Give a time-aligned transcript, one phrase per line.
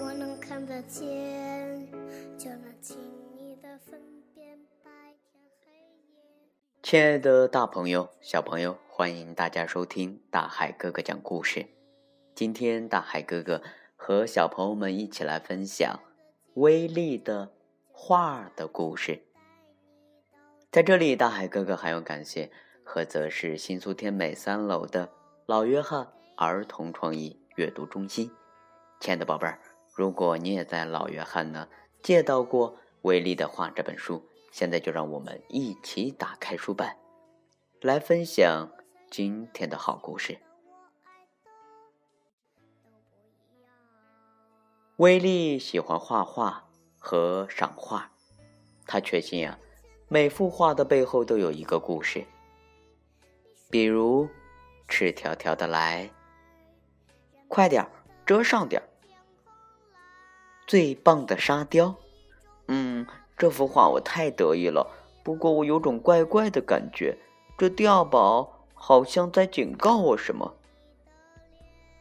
[0.00, 1.90] 我能看得见，
[2.38, 2.96] 就能轻
[3.36, 4.00] 易的分
[4.32, 4.90] 辨白
[5.32, 6.22] 天黑夜。
[6.82, 11.66] 亲爱的大朋友、小朋友，欢迎大家收听大海哥哥讲故事。
[12.32, 13.60] 今天大海哥哥
[13.96, 15.98] 和小朋友们一起来分享
[16.54, 17.50] 威力的
[17.90, 19.20] 画的故事。
[20.70, 22.52] 在这里，大海哥哥还要感谢
[22.84, 25.10] 菏泽市新苏天美三楼的
[25.46, 28.30] 老约翰儿童创意阅读中心。
[29.00, 29.58] 亲爱的宝贝儿，
[29.98, 31.68] 如果你也在老约翰呢
[32.04, 34.22] 借到过《威力的画》这本书，
[34.52, 36.88] 现在就让我们一起打开书本，
[37.80, 38.70] 来分享
[39.10, 40.38] 今天的好故事。
[44.98, 48.12] 威力喜欢画画和赏画，
[48.86, 49.58] 他确信啊。
[50.06, 52.24] 每幅画的背后都有一个故事，
[53.68, 54.28] 比如
[54.86, 56.08] 赤条条的来，
[57.48, 57.90] 快点儿
[58.24, 58.88] 遮上点儿
[60.68, 61.96] 最棒的沙雕，
[62.68, 63.04] 嗯，
[63.36, 64.86] 这幅画我太得意了。
[65.24, 67.16] 不过我有种怪怪的感觉，
[67.56, 70.54] 这碉堡好像在警告我什么。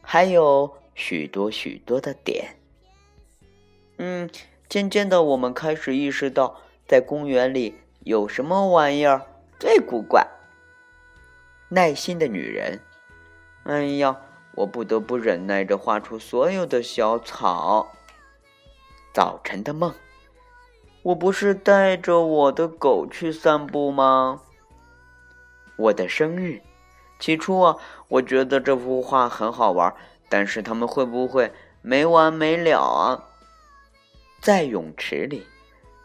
[0.00, 2.56] 还有许多许多的点，
[3.98, 4.30] 嗯，
[4.68, 7.74] 渐渐的我们开始意识到，在公园里。
[8.04, 9.26] 有什么玩意儿
[9.60, 10.26] 最古怪？
[11.68, 12.80] 耐心的女人，
[13.62, 14.20] 哎呀，
[14.56, 17.92] 我不得不忍耐着画出所有的小草。
[19.12, 19.94] 早晨的梦，
[21.02, 24.40] 我不是带着我的狗去散步吗？
[25.76, 26.62] 我的生日，
[27.18, 27.76] 起初啊，
[28.08, 29.94] 我觉得这幅画很好玩，
[30.30, 31.52] 但是他们会不会
[31.82, 33.24] 没完没了啊？
[34.40, 35.46] 在泳池里，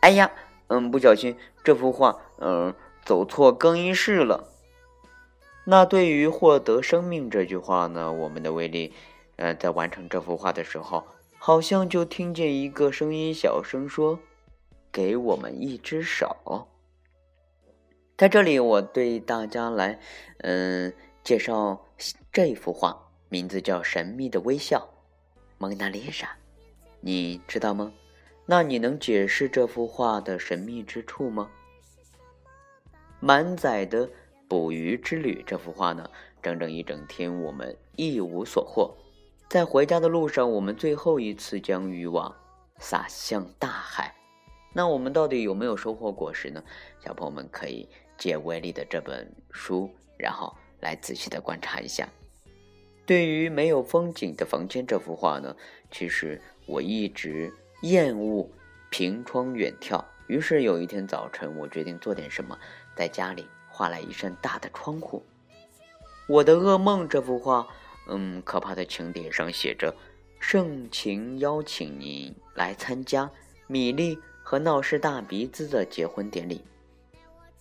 [0.00, 0.30] 哎呀。
[0.72, 2.72] 嗯，不小心这幅画，嗯，
[3.04, 4.44] 走错更衣室了。
[5.64, 8.12] 那对于获得生命这句话呢？
[8.12, 8.94] 我们的威力，
[9.34, 11.04] 呃，在完成这幅画的时候，
[11.42, 14.20] 好像就听见一个声音小声说
[14.92, 16.68] ：“给我们一只手。”
[18.18, 19.98] 在这里，我对大家来，
[20.40, 20.92] 嗯，
[21.24, 21.86] 介绍
[22.30, 24.86] 这幅画，名字叫《神秘的微笑》，
[25.56, 26.28] 蒙娜丽莎，
[27.00, 27.90] 你知道吗？
[28.44, 31.50] 那你能解释这幅画的神秘之处吗？
[33.18, 34.10] 满载的
[34.46, 36.10] 捕鱼之旅这幅画呢？
[36.42, 38.94] 整整一整天，我们一无所获。
[39.50, 42.32] 在回家的路上，我们最后一次将渔网
[42.78, 44.14] 撒向大海。
[44.72, 46.62] 那我们到底有没有收获果实呢？
[47.04, 52.08] 小朋友们可以借威力的这本书，然后来仔细的观察一下。
[53.04, 55.56] 对于没有风景的房间这幅画呢？
[55.90, 57.52] 其实我一直。
[57.82, 58.46] 厌恶
[58.90, 62.56] 凭窗远眺，于是有一天早晨，我决定做点什么，
[62.94, 65.24] 在家里画了一扇大的窗户。
[66.28, 67.66] 我的噩梦这幅画，
[68.10, 69.94] 嗯，可怕的请帖上写着
[70.40, 73.30] ：“盛情邀请您来参加
[73.68, 76.60] 米莉和闹事大鼻子的结婚典礼。”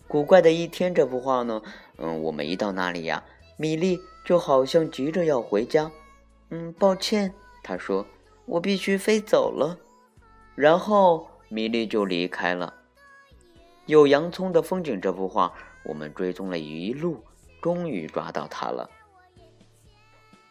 [0.07, 1.61] 古怪的一天这幅画呢，
[1.97, 3.23] 嗯，我们一到那里呀，
[3.57, 5.91] 米莉就好像急着要回家。
[6.49, 8.03] 嗯，抱歉，他说，
[8.47, 9.77] 我必须飞走了。
[10.55, 12.73] 然后米莉就离开了。
[13.85, 17.23] 有洋葱的风景这幅画，我们追踪了一路，
[17.61, 18.89] 终于抓到它了。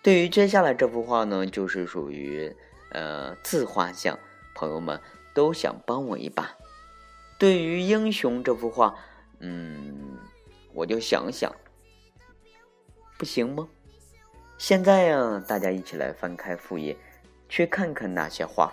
[0.09, 2.51] 对于接下来这幅画呢，就是属于
[2.93, 4.19] 呃自画像，
[4.55, 4.99] 朋友们
[5.35, 6.57] 都想帮我一把。
[7.39, 8.97] 对于英雄这幅画，
[9.41, 10.17] 嗯，
[10.73, 11.55] 我就想想，
[13.19, 13.69] 不行吗？
[14.57, 16.97] 现在呀，大家一起来翻开副页，
[17.47, 18.73] 去看看那些画。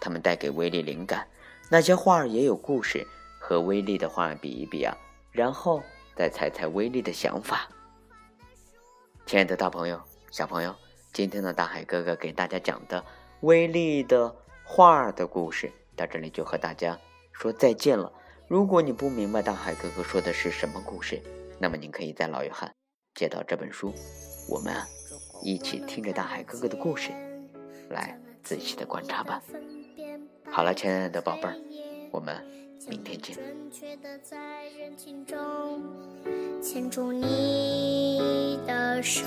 [0.00, 1.26] 他们带给威力灵感，
[1.68, 3.04] 那些画也有故事，
[3.40, 4.96] 和威力的画比一比啊，
[5.32, 5.82] 然后
[6.14, 7.68] 再猜猜威力的想法。
[9.26, 10.00] 亲爱的大朋友、
[10.36, 10.76] 小朋友，
[11.14, 13.02] 今天的大海哥哥给大家讲的
[13.40, 14.36] 威力的
[14.66, 17.00] 画的故事到这里就和大家
[17.32, 18.12] 说再见了。
[18.46, 21.22] 如果你不明白大海哥哥说的是什么故事，
[21.58, 22.70] 那么您可以在老约翰
[23.14, 23.94] 借到这本书，
[24.50, 24.86] 我们啊
[25.42, 27.12] 一起听着大海哥哥的故事，
[27.88, 29.42] 来仔细的观察吧。
[30.50, 31.56] 好了，亲爱的宝贝儿，
[32.10, 32.36] 我们
[32.90, 33.34] 明天见。
[36.60, 39.24] 牵住你的手，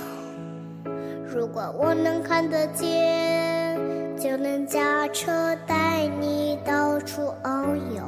[1.39, 3.79] 如果我能看得见，
[4.17, 8.03] 就能驾车带你到处遨游，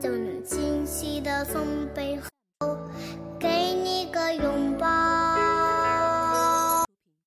[0.00, 1.62] 就能清晰的从
[1.94, 2.33] 背后。